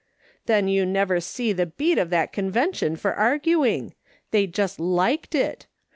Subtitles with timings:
[0.47, 3.93] "Then you never see the beat of that Convi uLiuu for arguing.
[4.31, 5.67] They just liked it.